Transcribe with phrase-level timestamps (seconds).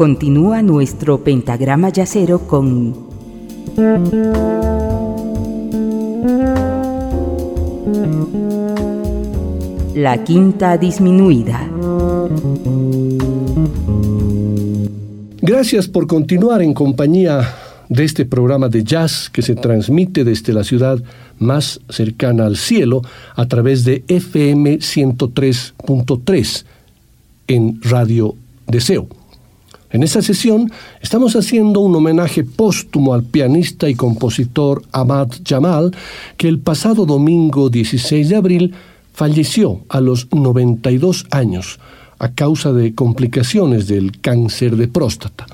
[0.00, 2.96] continúa nuestro pentagrama yacero con
[9.94, 11.68] la quinta disminuida.
[15.42, 17.54] Gracias por continuar en compañía
[17.90, 20.98] de este programa de jazz que se transmite desde la ciudad
[21.38, 23.02] más cercana al cielo
[23.36, 26.64] a través de FM 103.3
[27.48, 28.34] en Radio
[28.66, 29.19] Deseo.
[29.92, 35.90] En esta sesión estamos haciendo un homenaje póstumo al pianista y compositor Ahmad Jamal,
[36.36, 38.74] que el pasado domingo 16 de abril
[39.12, 41.80] falleció a los 92 años
[42.20, 45.46] a causa de complicaciones del cáncer de próstata.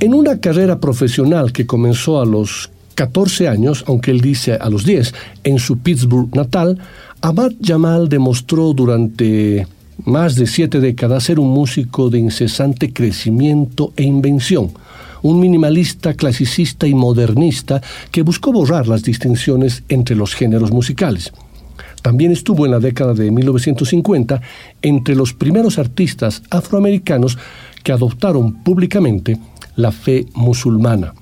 [0.00, 4.84] En una carrera profesional que comenzó a los 14 años, aunque él dice a los
[4.84, 5.14] 10,
[5.44, 6.78] en su Pittsburgh natal,
[7.20, 9.66] Ahmad Jamal demostró durante
[10.04, 14.72] más de siete décadas ser un músico de incesante crecimiento e invención,
[15.22, 21.32] un minimalista, clasicista y modernista que buscó borrar las distinciones entre los géneros musicales.
[22.02, 24.42] También estuvo en la década de 1950
[24.82, 27.38] entre los primeros artistas afroamericanos
[27.82, 29.38] que adoptaron públicamente
[29.76, 31.14] la fe musulmana.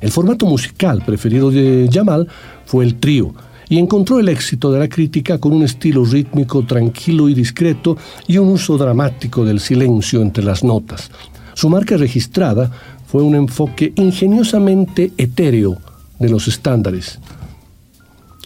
[0.00, 2.28] El formato musical preferido de Jamal
[2.66, 3.34] fue el trío,
[3.68, 8.38] y encontró el éxito de la crítica con un estilo rítmico tranquilo y discreto y
[8.38, 11.10] un uso dramático del silencio entre las notas.
[11.54, 12.70] Su marca registrada
[13.06, 15.78] fue un enfoque ingeniosamente etéreo
[16.18, 17.18] de los estándares.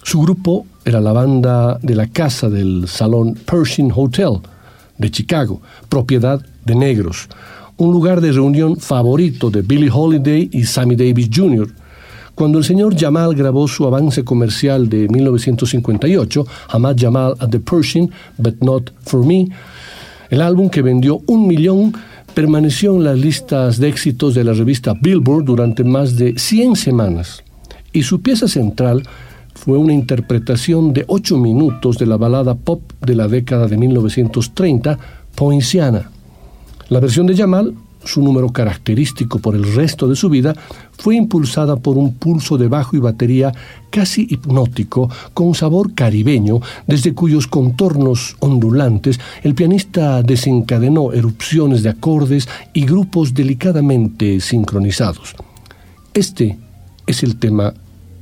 [0.03, 4.41] Su grupo era la banda de la casa del salón Pershing Hotel
[4.98, 7.28] de Chicago, propiedad de negros,
[7.83, 11.69] un lugar de reunión favorito de Billie Holiday y Sammy Davis Jr.
[12.36, 18.08] Cuando el señor Jamal grabó su avance comercial de 1958, Hamad Jamal at the Pershing,
[18.39, 19.48] But Not For Me,
[20.30, 21.92] el álbum que vendió un millón
[22.34, 27.42] permaneció en las listas de éxitos de la revista Billboard durante más de 100 semanas
[27.92, 29.02] y su pieza central
[29.55, 34.98] fue una interpretación de ocho minutos de la balada pop de la década de 1930,
[35.34, 36.11] Poinciana.
[36.89, 40.55] La versión de Jamal, su número característico por el resto de su vida,
[40.98, 43.53] fue impulsada por un pulso de bajo y batería
[43.91, 52.48] casi hipnótico, con sabor caribeño, desde cuyos contornos ondulantes el pianista desencadenó erupciones de acordes
[52.73, 55.35] y grupos delicadamente sincronizados.
[56.14, 56.59] Este
[57.07, 57.73] es el tema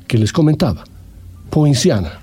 [0.07, 0.85] que les comentaba,
[1.51, 2.21] Poinciana.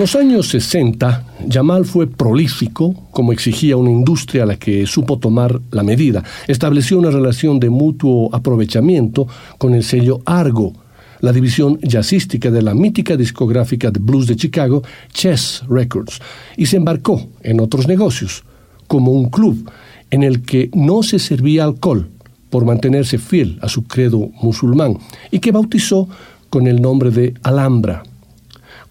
[0.00, 5.60] Los años 60, Jamal fue prolífico, como exigía una industria a la que supo tomar
[5.72, 6.24] la medida.
[6.48, 9.28] Estableció una relación de mutuo aprovechamiento
[9.58, 10.72] con el sello Argo,
[11.20, 16.18] la división jazzística de la mítica discográfica de blues de Chicago, Chess Records,
[16.56, 18.42] y se embarcó en otros negocios,
[18.86, 19.70] como un club
[20.10, 22.08] en el que no se servía alcohol
[22.48, 24.96] por mantenerse fiel a su credo musulmán
[25.30, 26.08] y que bautizó
[26.48, 28.02] con el nombre de Alhambra.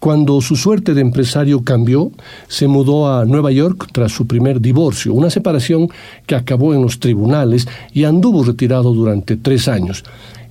[0.00, 2.10] Cuando su suerte de empresario cambió,
[2.48, 5.88] se mudó a Nueva York tras su primer divorcio, una separación
[6.26, 10.02] que acabó en los tribunales y anduvo retirado durante tres años.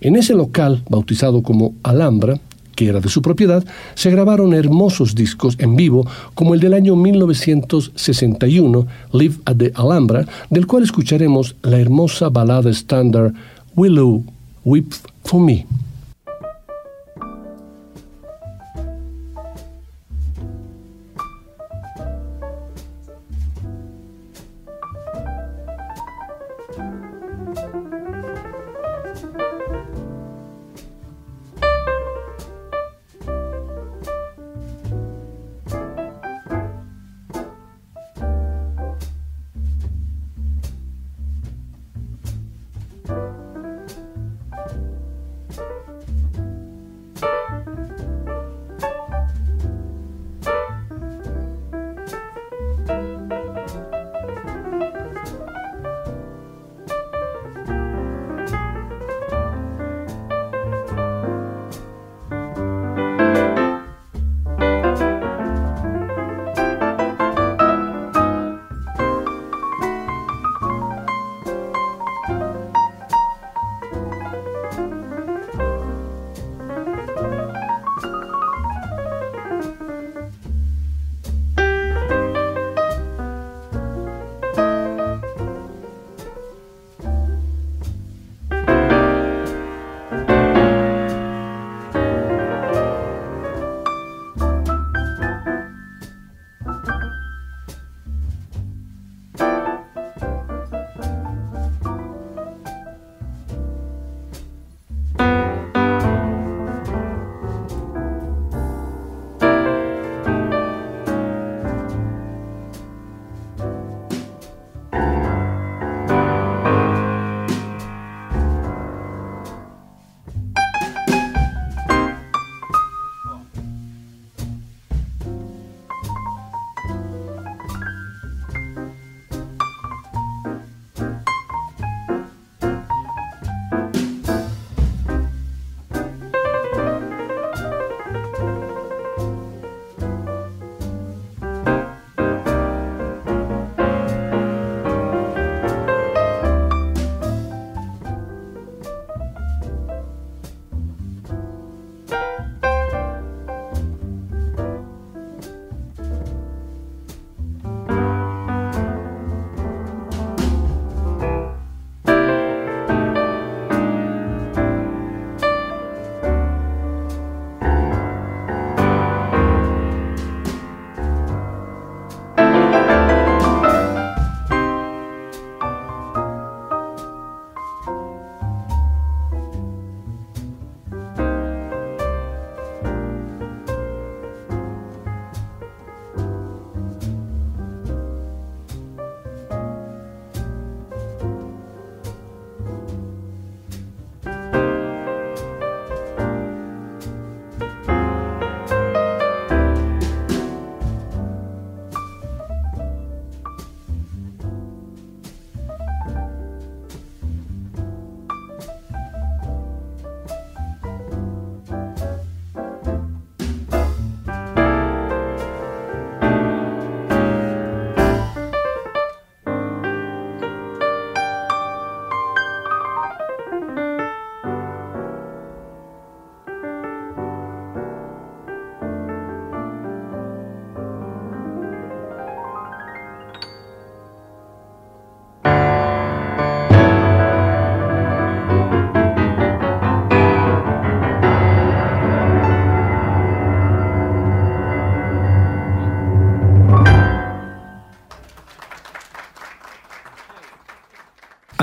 [0.01, 2.39] En ese local, bautizado como Alhambra,
[2.75, 3.65] que era de su propiedad,
[3.95, 10.27] se grabaron hermosos discos en vivo, como el del año 1961, Live at the Alhambra,
[10.51, 13.33] del cual escucharemos la hermosa balada estándar
[13.75, 14.23] Willow
[14.63, 15.65] Weep for Me.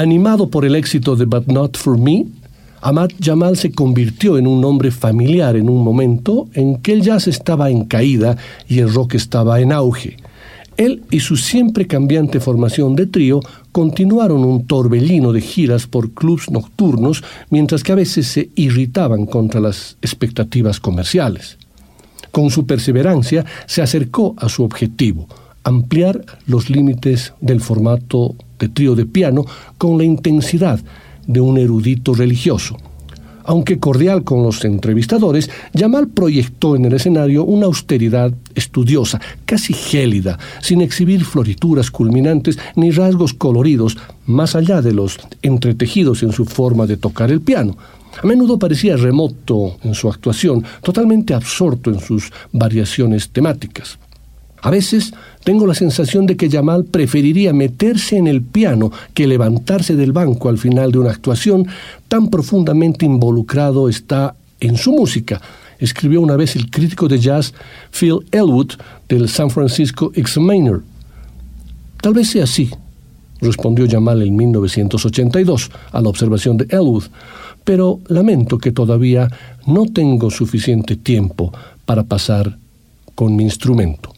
[0.07, 2.27] Animado por el éxito de But Not For Me,
[2.81, 7.27] Ahmad Jamal se convirtió en un nombre familiar en un momento en que el jazz
[7.27, 8.37] estaba en caída
[8.69, 10.17] y el rock estaba en auge.
[10.77, 13.41] Él y su siempre cambiante formación de trío
[13.73, 19.61] continuaron un torbellino de giras por clubs nocturnos, mientras que a veces se irritaban contra
[19.61, 21.59] las expectativas comerciales.
[22.31, 25.27] Con su perseverancia se acercó a su objetivo,
[25.65, 29.45] ampliar los límites del formato de trío de piano
[29.79, 30.81] con la intensidad
[31.27, 32.77] de un erudito religioso.
[33.49, 40.37] Aunque cordial con los entrevistadores, Yamal proyectó en el escenario una austeridad estudiosa, casi gélida,
[40.61, 43.97] sin exhibir florituras culminantes ni rasgos coloridos,
[44.27, 47.77] más allá de los entretejidos en su forma de tocar el piano.
[48.21, 53.97] A menudo parecía remoto en su actuación, totalmente absorto en sus variaciones temáticas.
[54.63, 55.13] A veces
[55.45, 60.49] tengo la sensación de que Yamal preferiría meterse en el piano que levantarse del banco
[60.49, 61.67] al final de una actuación,
[62.09, 65.41] tan profundamente involucrado está en su música,
[65.79, 67.53] escribió una vez el crítico de jazz
[67.93, 68.73] Phil Elwood
[69.09, 70.81] del San Francisco Examiner.
[72.01, 72.71] Tal vez sea así,
[73.41, 77.05] respondió Yamal en 1982 a la observación de Elwood,
[77.65, 79.29] pero lamento que todavía
[79.67, 81.53] no tengo suficiente tiempo
[81.85, 82.59] para pasar
[83.15, 84.16] con mi instrumento.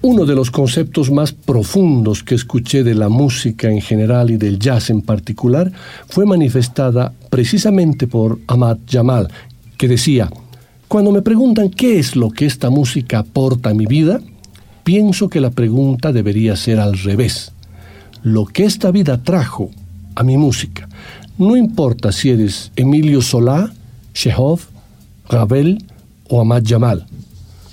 [0.00, 4.58] Uno de los conceptos más profundos que escuché de la música en general y del
[4.58, 5.70] jazz en particular
[6.08, 9.28] fue manifestada precisamente por Ahmad Jamal,
[9.76, 10.30] que decía,
[10.88, 14.20] cuando me preguntan qué es lo que esta música aporta a mi vida,
[14.82, 17.52] pienso que la pregunta debería ser al revés.
[18.22, 19.68] Lo que esta vida trajo
[20.14, 20.88] a mi música,
[21.36, 23.70] no importa si eres Emilio Solá,
[24.14, 24.60] Chekhov,
[25.28, 25.84] Ravel
[26.28, 27.06] o Ahmad Jamal,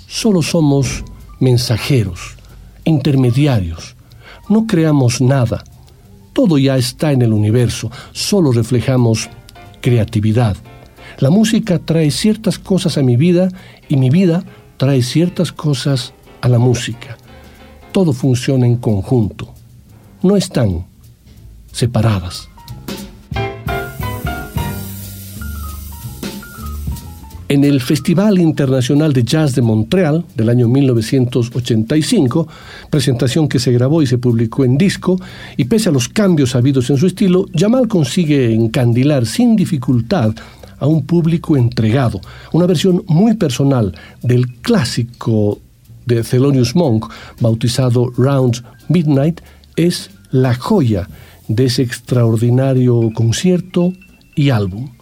[0.06, 1.04] solo somos
[1.40, 2.36] mensajeros,
[2.84, 3.96] intermediarios.
[4.48, 5.64] No creamos nada.
[6.32, 9.30] Todo ya está en el universo, solo reflejamos
[9.80, 10.56] creatividad.
[11.18, 13.48] La música trae ciertas cosas a mi vida
[13.88, 14.44] y mi vida
[14.76, 17.16] trae ciertas cosas a la música.
[17.92, 19.48] Todo funciona en conjunto.
[20.22, 20.84] No están
[21.72, 22.50] separadas.
[27.48, 32.48] En el Festival Internacional de Jazz de Montreal del año 1985,
[32.90, 35.20] presentación que se grabó y se publicó en disco,
[35.56, 40.34] y pese a los cambios habidos en su estilo, Jamal consigue encandilar sin dificultad
[40.80, 42.20] a un público entregado,
[42.52, 45.60] una versión muy personal del clásico
[46.04, 49.40] de Thelonious Monk, bautizado Round Midnight,
[49.76, 51.08] es la joya
[51.46, 53.92] de ese extraordinario concierto
[54.34, 54.95] y álbum.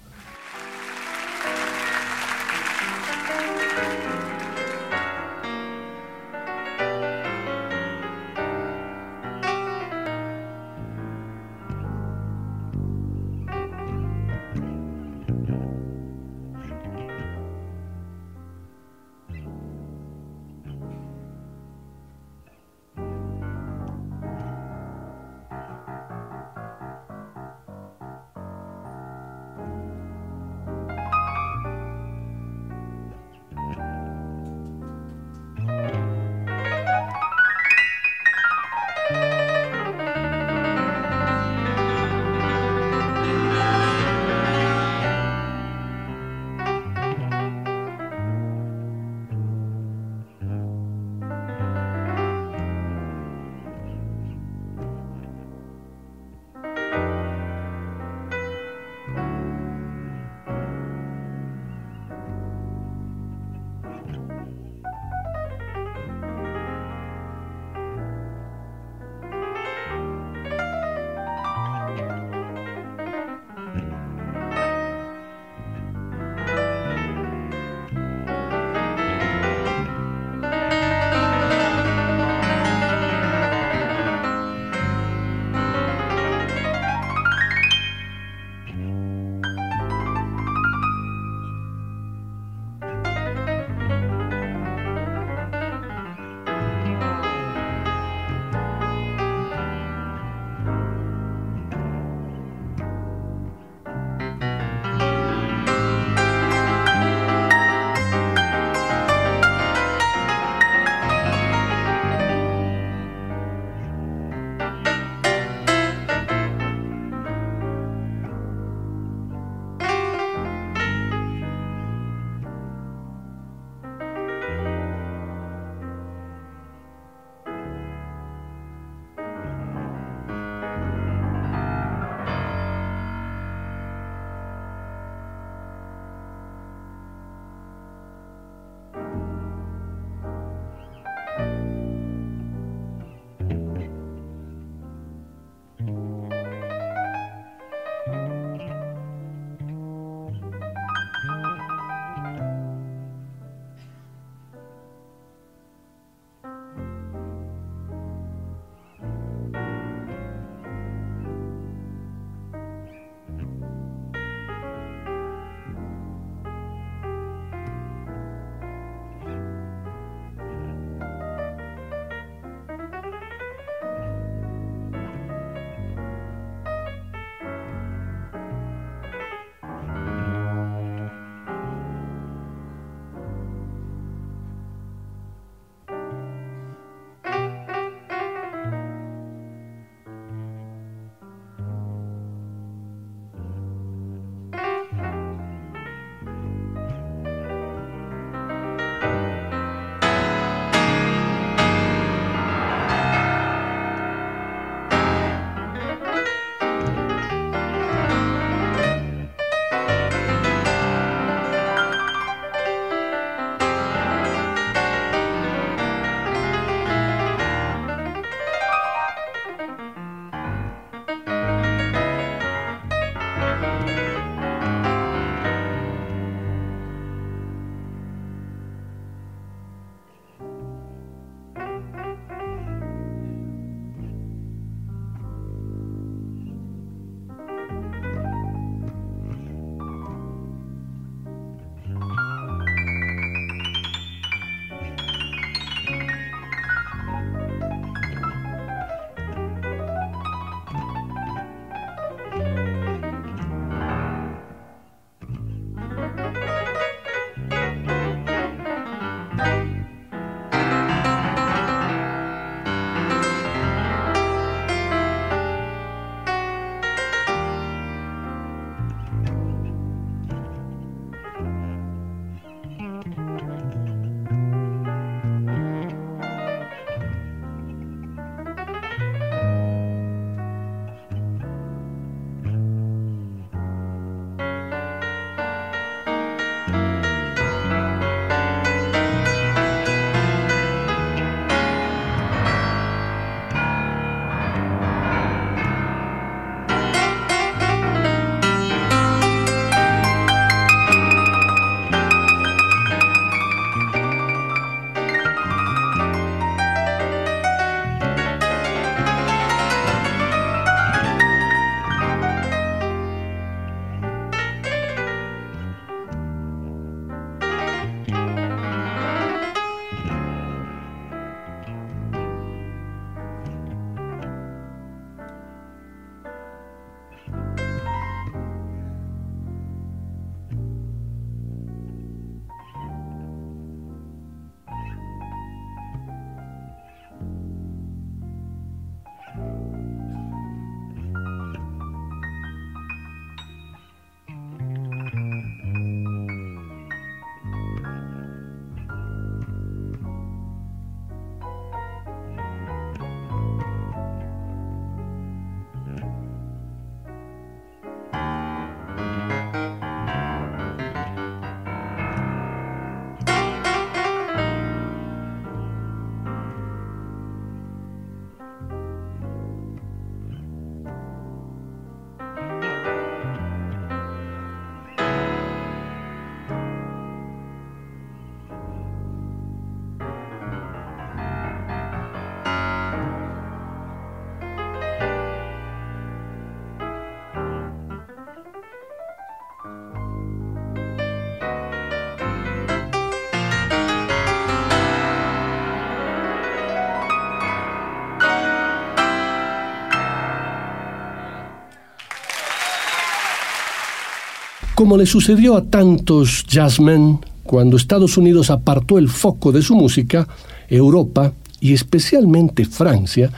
[404.84, 410.28] Como le sucedió a tantos jazzmen, cuando Estados Unidos apartó el foco de su música,
[410.68, 413.30] Europa y especialmente Francia,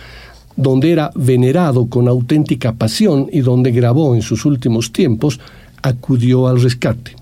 [0.56, 5.38] donde era venerado con auténtica pasión y donde grabó en sus últimos tiempos,
[5.82, 7.14] acudió al rescate.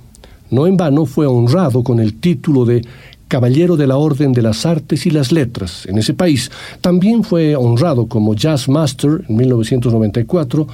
[0.49, 2.81] No en vano fue honrado con el título de
[3.29, 6.51] Caballero de la Orden de las Artes y las Letras en ese país.
[6.81, 10.67] También fue honrado como Jazz Master en 1994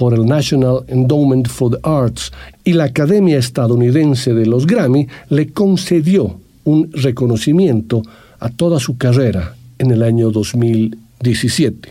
[0.00, 2.32] por el National Endowment for the Arts
[2.64, 8.00] y la Academia Estadounidense de los Grammy le concedió un reconocimiento
[8.38, 11.90] a toda su carrera en el año 2017.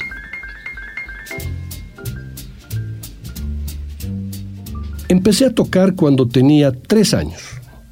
[5.07, 7.41] Empecé a tocar cuando tenía tres años,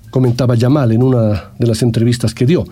[0.09, 2.65] comentaba Yamal en una de las entrevistas que dio.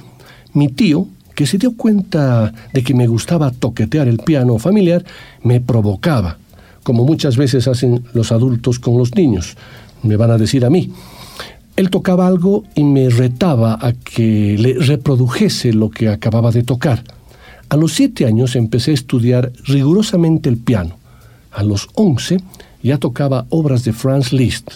[0.53, 5.05] Mi tío, que se dio cuenta de que me gustaba toquetear el piano familiar,
[5.43, 6.39] me provocaba,
[6.85, 9.57] como muchas veces hacen los adultos con los niños,
[10.03, 10.91] me van a decir a mí.
[11.75, 17.03] Él tocaba algo y me retaba a que le reprodujese lo que acababa de tocar.
[17.69, 20.95] A los siete años empecé a estudiar rigurosamente el piano.
[21.51, 22.37] A los once
[22.83, 24.73] ya tocaba obras de Franz Liszt.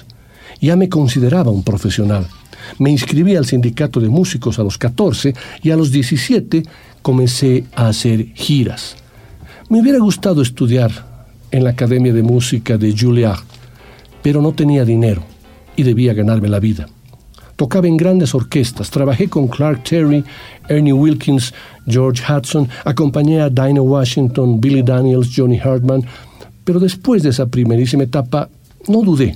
[0.59, 2.25] Ya me consideraba un profesional.
[2.79, 6.63] Me inscribí al sindicato de músicos a los 14 y a los 17
[7.03, 8.95] comencé a hacer giras.
[9.69, 11.08] Me hubiera gustado estudiar
[11.51, 13.39] en la Academia de Música de Juilliard,
[14.21, 15.23] pero no tenía dinero
[15.75, 16.87] y debía ganarme la vida.
[17.55, 20.23] Tocaba en grandes orquestas, trabajé con Clark Terry,
[20.69, 21.53] Ernie Wilkins,
[21.85, 26.03] George Hudson, acompañé a Dinah Washington, Billy Daniels, Johnny Hartman,
[26.63, 28.49] pero después de esa primerísima etapa,
[28.87, 29.35] no dudé.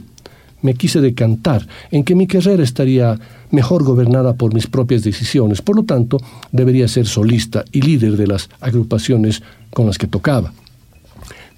[0.61, 3.19] Me quise decantar en que mi carrera estaría
[3.51, 6.17] mejor gobernada por mis propias decisiones, por lo tanto,
[6.53, 10.53] debería ser solista y líder de las agrupaciones con las que tocaba.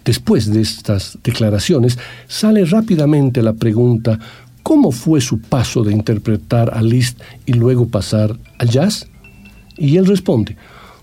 [0.06, 4.20] Después de estas declaraciones, sale rápidamente la pregunta,
[4.62, 9.08] ¿cómo fue su paso de interpretar a Liszt y luego pasar al jazz?
[9.78, 10.56] Y él responde,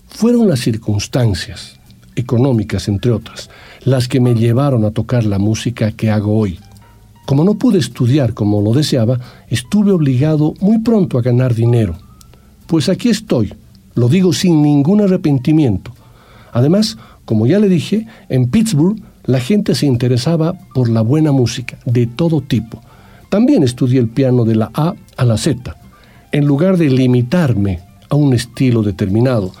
[0.07, 1.77] fueron las circunstancias,
[2.15, 3.49] económicas entre otras,
[3.83, 6.57] las que me llevaron a tocar la música que hago hoy.
[7.25, 11.95] Como no pude estudiar como lo deseaba, estuve obligado muy pronto a ganar dinero.
[12.67, 13.53] Pues aquí estoy,
[13.95, 15.91] lo digo sin ningún arrepentimiento.
[16.53, 21.77] Además, como ya le dije, en Pittsburgh la gente se interesaba por la buena música,
[21.85, 22.81] de todo tipo.
[23.29, 25.75] También estudié el piano de la A a la Z,
[26.31, 29.51] en lugar de limitarme a un estilo determinado.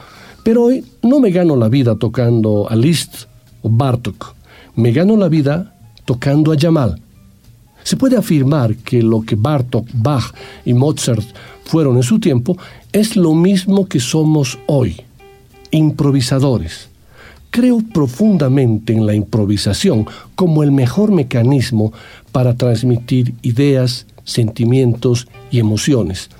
[0.43, 3.25] Pero hoy no me gano la vida tocando a Liszt
[3.61, 4.35] o Bartok.
[4.75, 5.73] Me gano la vida
[6.05, 7.01] tocando a Jamal.
[7.83, 10.33] Se puede afirmar que lo que Bartok, Bach
[10.65, 11.25] y Mozart
[11.65, 12.57] fueron en su tiempo
[12.91, 14.97] es lo mismo que somos hoy,
[15.71, 16.92] improvisadores.
[17.53, 21.93] Creo profundamente en la improvisación como el mejor mecanismo
[22.31, 26.31] para transmitir ideas, sentimientos y emociones.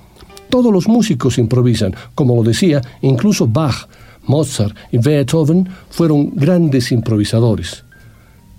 [0.50, 3.86] Todos los músicos improvisan, como lo decía, incluso Bach
[4.26, 7.84] Mozart y Beethoven fueron grandes improvisadores.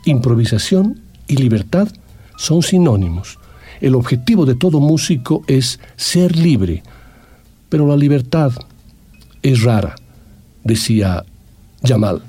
[0.06, 1.90] Improvisación y libertad
[2.38, 3.38] son sinónimos.
[3.82, 6.84] El objetivo de todo músico es ser libre,
[7.68, 8.54] pero la libertad
[9.42, 9.96] es rara,
[10.64, 11.26] decía
[11.84, 12.22] Jamal.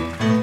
[0.00, 0.39] Thank you.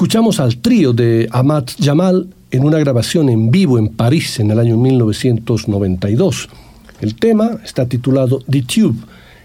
[0.00, 4.58] Escuchamos al trío de Ahmad Jamal en una grabación en vivo en París en el
[4.58, 6.48] año 1992.
[7.02, 8.96] El tema está titulado The Tube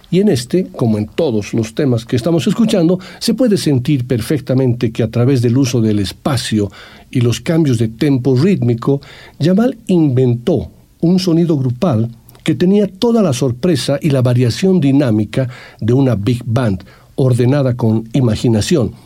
[0.10, 4.94] y en este, como en todos los temas que estamos escuchando, se puede sentir perfectamente
[4.94, 6.72] que a través del uso del espacio
[7.12, 9.02] y los cambios de tempo rítmico,
[9.42, 12.10] Jamal inventó un sonido grupal
[12.46, 15.50] que tenía toda la sorpresa y la variación dinámica
[15.82, 16.82] de una big band
[17.16, 19.05] ordenada con imaginación.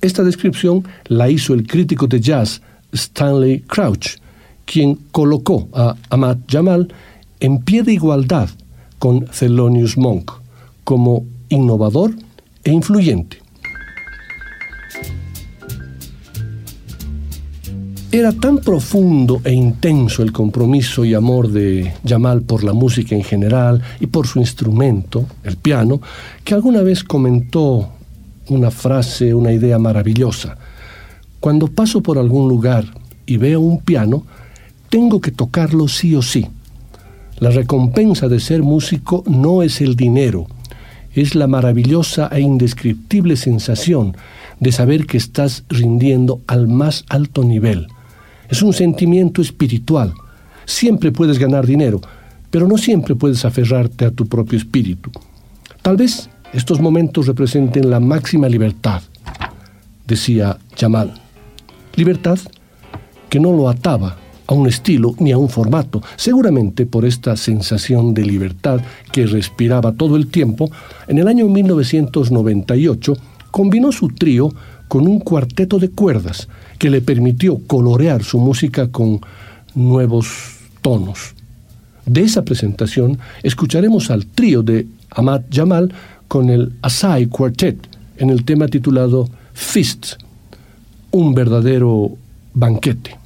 [0.00, 4.16] Esta descripción la hizo el crítico de jazz Stanley Crouch,
[4.64, 6.88] quien colocó a Ahmad Jamal
[7.38, 8.48] en pie de igualdad
[8.98, 10.32] con Thelonious Monk
[10.84, 12.14] como innovador
[12.64, 13.38] e influyente.
[18.12, 23.22] Era tan profundo e intenso el compromiso y amor de Jamal por la música en
[23.22, 26.00] general y por su instrumento, el piano,
[26.42, 27.92] que alguna vez comentó
[28.50, 30.56] una frase, una idea maravillosa.
[31.40, 32.84] Cuando paso por algún lugar
[33.24, 34.24] y veo un piano,
[34.90, 36.46] tengo que tocarlo sí o sí.
[37.38, 40.46] La recompensa de ser músico no es el dinero,
[41.14, 44.16] es la maravillosa e indescriptible sensación
[44.58, 47.86] de saber que estás rindiendo al más alto nivel.
[48.48, 50.12] Es un sentimiento espiritual.
[50.66, 52.00] Siempre puedes ganar dinero,
[52.50, 55.10] pero no siempre puedes aferrarte a tu propio espíritu.
[55.82, 59.02] Tal vez estos momentos representen la máxima libertad,
[60.06, 61.14] decía Jamal.
[61.94, 62.38] Libertad
[63.28, 68.14] que no lo ataba a un estilo ni a un formato, seguramente por esta sensación
[68.14, 68.80] de libertad
[69.12, 70.70] que respiraba todo el tiempo,
[71.06, 73.16] en el año 1998
[73.52, 74.52] combinó su trío
[74.88, 76.48] con un cuarteto de cuerdas
[76.78, 79.20] que le permitió colorear su música con
[79.76, 81.34] nuevos tonos.
[82.06, 85.92] De esa presentación escucharemos al trío de Ahmad Jamal
[86.30, 87.76] con el Asai Quartet
[88.16, 90.12] en el tema titulado Fist,
[91.10, 92.12] un verdadero
[92.54, 93.18] banquete.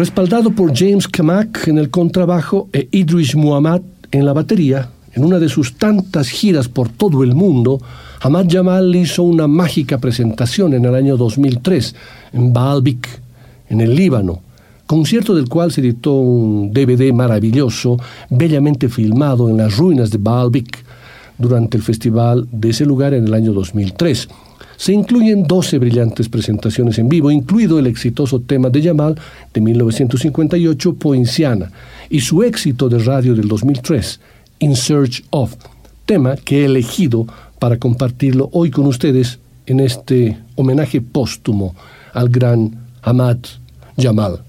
[0.00, 5.38] Respaldado por James Kamak en el contrabajo e Idris Muhammad en la batería, en una
[5.38, 7.78] de sus tantas giras por todo el mundo,
[8.22, 11.94] Hamad Jamal hizo una mágica presentación en el año 2003
[12.32, 13.20] en Baalbek,
[13.68, 14.40] en el Líbano,
[14.86, 17.98] concierto del cual se editó un DVD maravilloso,
[18.30, 20.82] bellamente filmado en las ruinas de Baalbek
[21.36, 24.28] durante el festival de ese lugar en el año 2003.
[24.80, 29.14] Se incluyen 12 brillantes presentaciones en vivo, incluido el exitoso tema de Jamal
[29.52, 31.70] de 1958, Poinciana,
[32.08, 34.20] y su éxito de radio del 2003,
[34.60, 35.54] In Search of,
[36.06, 37.26] tema que he elegido
[37.58, 41.74] para compartirlo hoy con ustedes en este homenaje póstumo
[42.14, 43.36] al gran Ahmad
[43.98, 44.40] Jamal.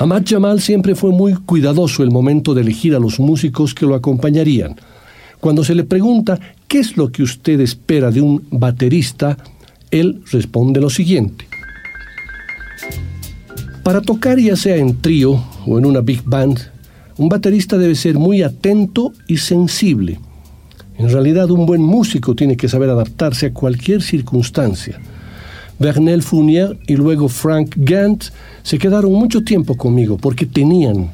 [0.00, 3.96] Ahmad Jamal siempre fue muy cuidadoso el momento de elegir a los músicos que lo
[3.96, 4.76] acompañarían.
[5.40, 6.38] Cuando se le pregunta
[6.68, 9.36] qué es lo que usted espera de un baterista,
[9.90, 11.48] él responde lo siguiente.
[13.82, 16.60] Para tocar ya sea en trío o en una big band,
[17.16, 20.20] un baterista debe ser muy atento y sensible.
[20.96, 25.00] En realidad un buen músico tiene que saber adaptarse a cualquier circunstancia.
[25.78, 28.24] Bernel Fournier y luego Frank Gant
[28.62, 31.10] se quedaron mucho tiempo conmigo porque tenían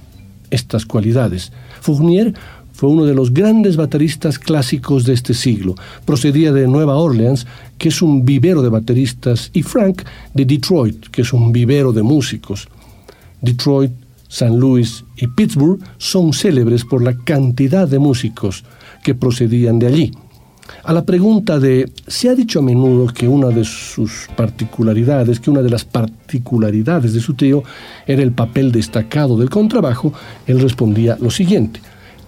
[0.51, 1.53] estas cualidades.
[1.81, 2.35] Fournier
[2.73, 5.75] fue uno de los grandes bateristas clásicos de este siglo.
[6.05, 7.47] Procedía de Nueva Orleans,
[7.79, 10.03] que es un vivero de bateristas, y Frank
[10.35, 12.69] de Detroit, que es un vivero de músicos.
[13.41, 13.93] Detroit,
[14.29, 18.65] San Luis y Pittsburgh son célebres por la cantidad de músicos
[19.05, 20.13] que procedían de allí.
[20.85, 25.51] A la pregunta de, se ha dicho a menudo que una de sus particularidades, que
[25.51, 27.63] una de las particularidades de su tío
[28.07, 30.13] era el papel destacado del contrabajo,
[30.47, 31.81] él respondía lo siguiente,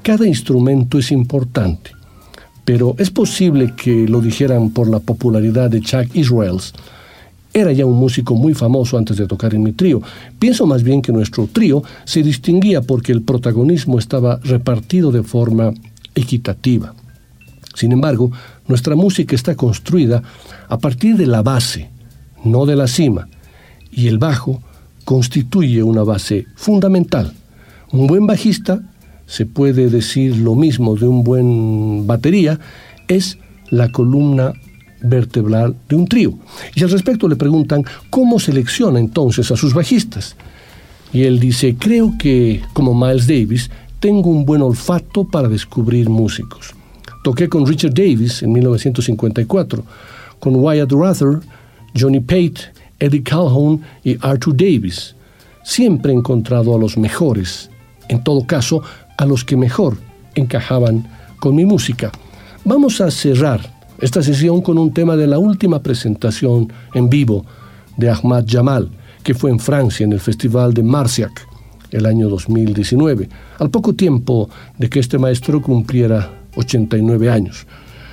[0.02, 1.90] cada instrumento es importante,
[2.64, 6.72] pero es posible que lo dijeran por la popularidad de Chuck Israels.
[7.52, 10.02] Era ya un músico muy famoso antes de tocar en mi trío.
[10.38, 15.72] Pienso más bien que nuestro trío se distinguía porque el protagonismo estaba repartido de forma
[16.14, 16.94] equitativa.
[17.76, 18.32] Sin embargo,
[18.68, 20.22] nuestra música está construida
[20.66, 21.90] a partir de la base,
[22.42, 23.28] no de la cima,
[23.92, 24.62] y el bajo
[25.04, 27.34] constituye una base fundamental.
[27.92, 28.80] Un buen bajista,
[29.26, 32.58] se puede decir lo mismo de un buen batería,
[33.08, 33.36] es
[33.68, 34.54] la columna
[35.02, 36.32] vertebral de un trío.
[36.74, 40.34] Y al respecto le preguntan cómo selecciona entonces a sus bajistas.
[41.12, 43.70] Y él dice, creo que, como Miles Davis,
[44.00, 46.75] tengo un buen olfato para descubrir músicos.
[47.26, 49.82] Toqué con Richard Davis en 1954,
[50.38, 51.40] con Wyatt Ruther,
[51.92, 52.70] Johnny Pate,
[53.00, 55.16] Eddie Calhoun y Arthur Davis.
[55.64, 57.68] Siempre he encontrado a los mejores,
[58.06, 58.80] en todo caso,
[59.18, 59.96] a los que mejor
[60.36, 61.04] encajaban
[61.40, 62.12] con mi música.
[62.64, 67.44] Vamos a cerrar esta sesión con un tema de la última presentación en vivo
[67.96, 68.88] de Ahmad Jamal,
[69.24, 71.44] que fue en Francia en el Festival de Marciac
[71.90, 74.48] el año 2019, al poco tiempo
[74.78, 77.66] de que este maestro cumpliera 89 años.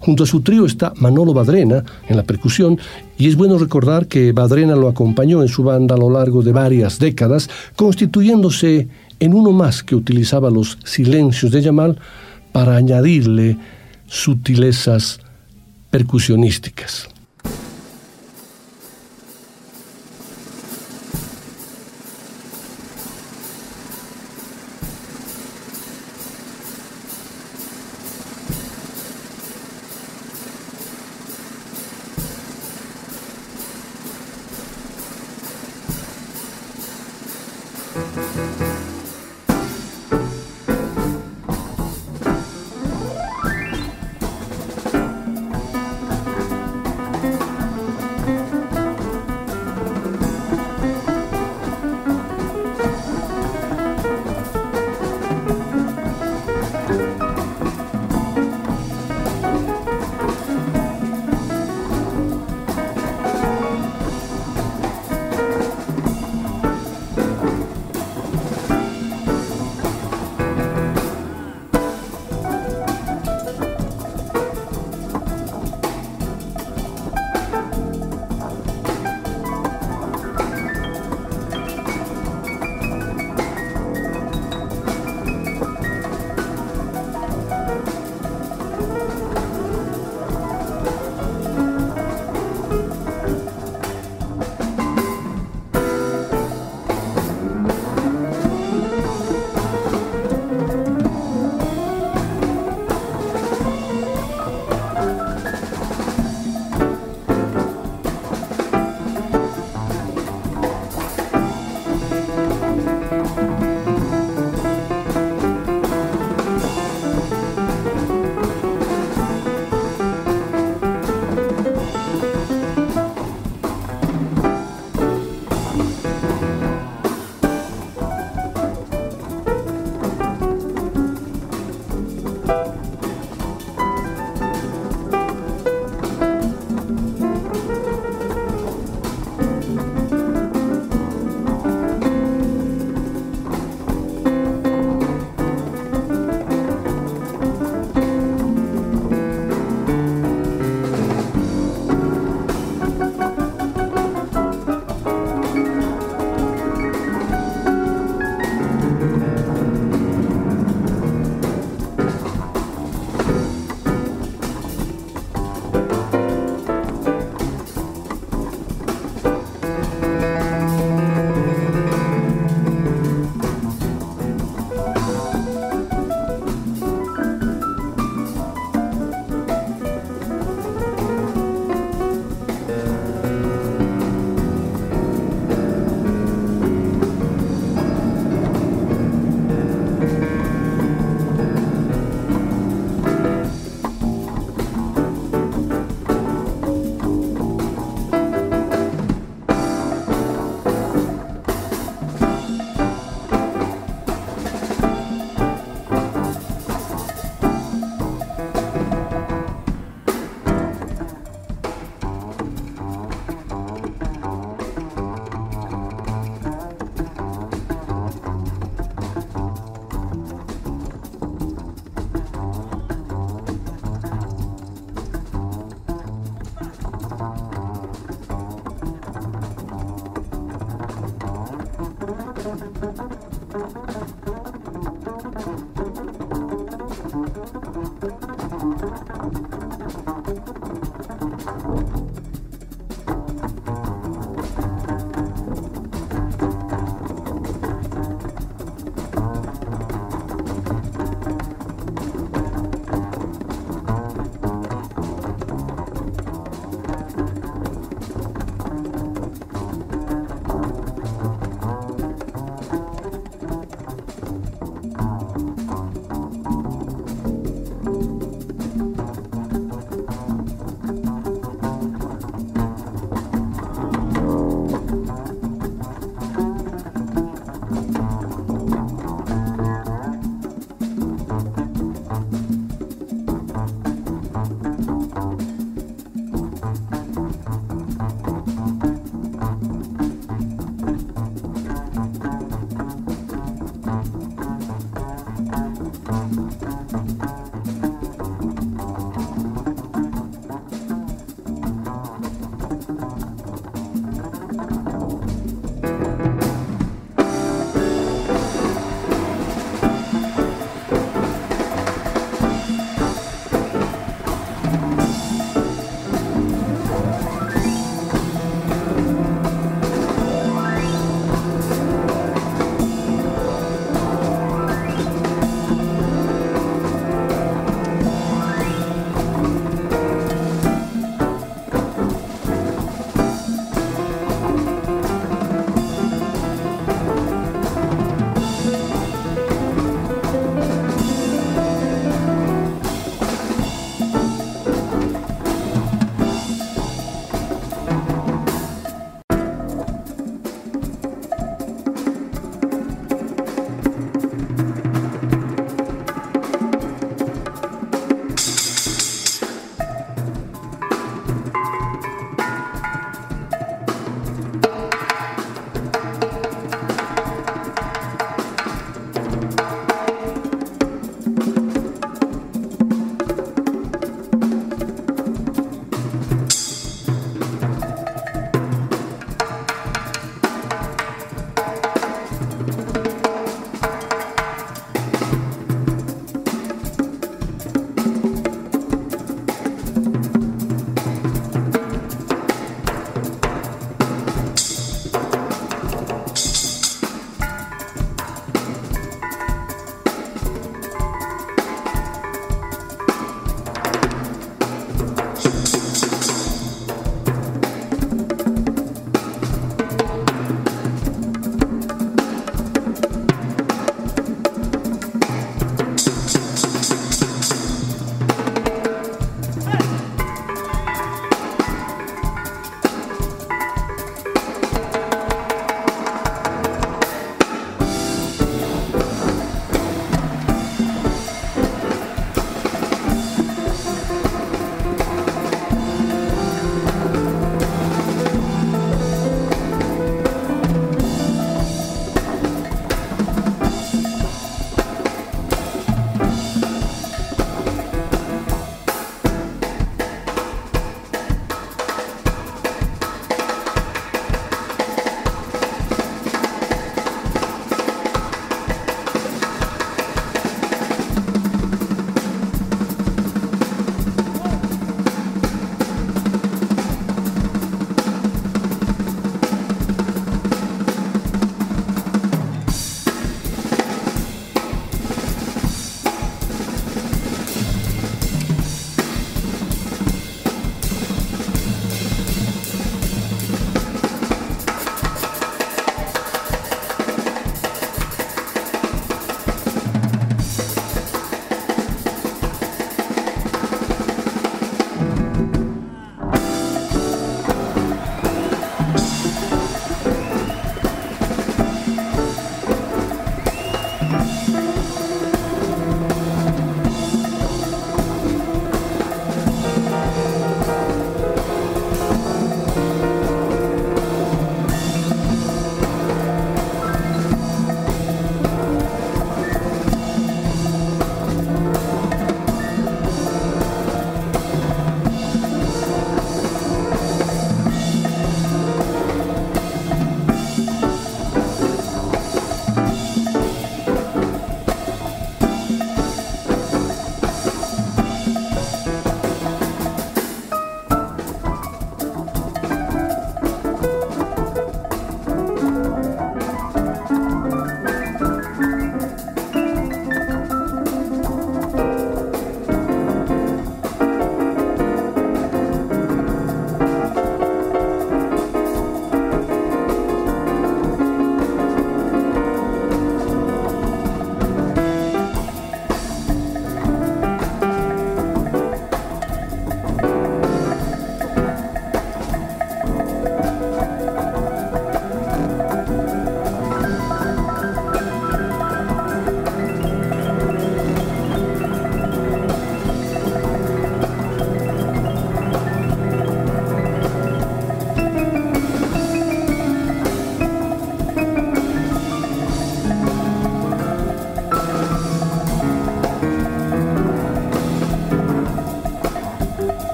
[0.00, 2.78] Junto a su trío está Manolo Badrena en la percusión
[3.16, 6.52] y es bueno recordar que Badrena lo acompañó en su banda a lo largo de
[6.52, 11.98] varias décadas, constituyéndose en uno más que utilizaba los silencios de Yamal
[12.52, 13.56] para añadirle
[14.06, 15.20] sutilezas
[15.90, 17.13] percusionísticas.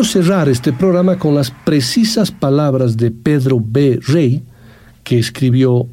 [0.00, 4.00] Quiero cerrar este programa con las precisas palabras de Pedro B.
[4.06, 4.42] Rey,
[5.04, 5.86] que escribió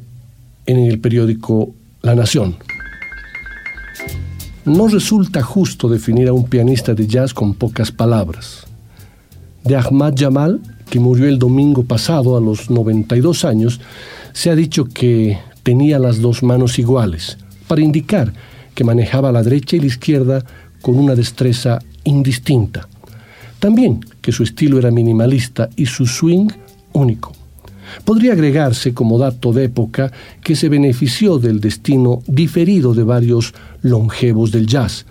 [0.64, 2.56] en el periódico La Nación.
[4.64, 8.64] No resulta justo definir a un pianista de jazz con pocas palabras.
[9.62, 13.78] De Ahmad Jamal, que murió el domingo pasado a los 92 años,
[14.32, 17.36] se ha dicho que tenía las dos manos iguales,
[17.66, 18.32] para indicar
[18.74, 20.44] que manejaba la derecha y la izquierda
[20.80, 22.88] con una destreza indistinta.
[23.58, 26.48] También que su estilo era minimalista y su swing
[26.92, 27.32] único.
[28.04, 34.52] Podría agregarse como dato de época que se benefició del destino diferido de varios longevos
[34.52, 35.06] del jazz,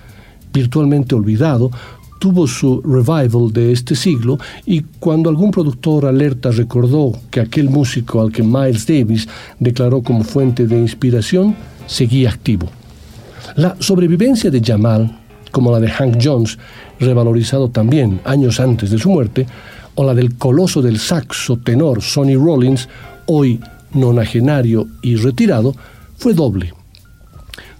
[0.53, 1.71] virtualmente olvidado,
[2.19, 8.21] tuvo su revival de este siglo y cuando algún productor alerta recordó que aquel músico
[8.21, 9.27] al que Miles Davis
[9.59, 12.67] declaró como fuente de inspiración seguía activo.
[13.55, 15.19] La sobrevivencia de Jamal,
[15.51, 16.57] como la de Hank Jones,
[16.99, 19.45] revalorizado también años antes de su muerte,
[19.95, 22.87] o la del coloso del saxo tenor Sonny Rollins,
[23.25, 23.59] hoy
[23.93, 25.75] nonagenario y retirado,
[26.17, 26.73] fue doble.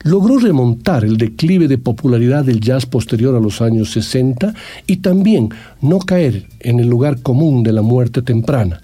[0.03, 4.53] Logró remontar el declive de popularidad del jazz posterior a los años 60
[4.86, 5.49] y también
[5.82, 8.82] no caer en el lugar común de la muerte temprana,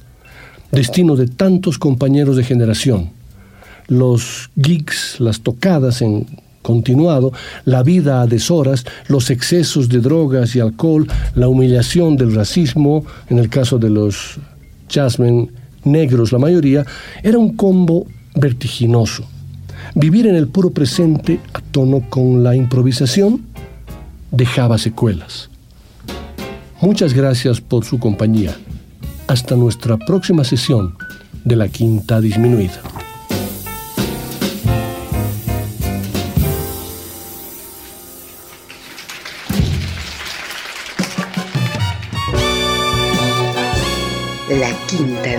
[0.71, 3.11] destino de tantos compañeros de generación.
[3.88, 6.25] Los gigs, las tocadas en
[6.64, 7.32] continuado,
[7.66, 13.38] la vida a deshoras, los excesos de drogas y alcohol, la humillación del racismo, en
[13.38, 14.39] el caso de los
[14.89, 15.51] jazzmen
[15.84, 16.86] negros la mayoría,
[17.22, 19.26] era un combo vertiginoso.
[19.95, 23.41] Vivir en el puro presente a tono con la improvisación
[24.32, 25.49] dejaba secuelas.
[26.82, 28.55] Muchas gracias por su compañía.
[29.28, 30.95] Hasta nuestra próxima sesión
[31.43, 32.92] de la Quinta Disminuida.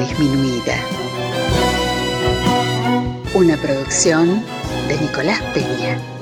[0.09, 0.77] Disminuida.
[3.33, 4.45] Una producción
[4.87, 6.14] de Nicolás Peña.